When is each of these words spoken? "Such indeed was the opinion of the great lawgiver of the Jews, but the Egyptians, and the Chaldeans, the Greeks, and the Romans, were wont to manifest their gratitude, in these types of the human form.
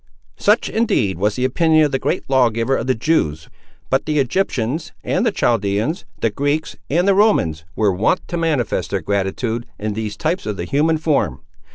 "Such 0.39 0.67
indeed 0.67 1.19
was 1.19 1.35
the 1.35 1.45
opinion 1.45 1.85
of 1.85 1.91
the 1.91 1.99
great 1.99 2.27
lawgiver 2.27 2.75
of 2.75 2.87
the 2.87 2.95
Jews, 2.95 3.49
but 3.91 4.07
the 4.07 4.17
Egyptians, 4.17 4.91
and 5.03 5.23
the 5.27 5.31
Chaldeans, 5.31 6.05
the 6.21 6.31
Greeks, 6.31 6.75
and 6.89 7.07
the 7.07 7.13
Romans, 7.13 7.65
were 7.75 7.91
wont 7.93 8.27
to 8.29 8.35
manifest 8.35 8.89
their 8.89 9.01
gratitude, 9.01 9.67
in 9.77 9.93
these 9.93 10.17
types 10.17 10.47
of 10.47 10.57
the 10.57 10.65
human 10.65 10.97
form. 10.97 11.41